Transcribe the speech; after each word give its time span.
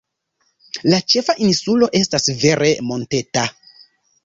La 0.93 0.99
ĉefa 1.13 1.35
insulo 1.49 1.91
estas 2.01 2.33
vere 2.47 2.73
monteta. 2.91 3.47